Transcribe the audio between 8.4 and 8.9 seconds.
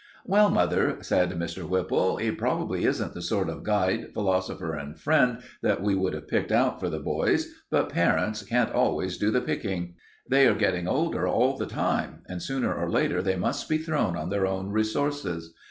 can't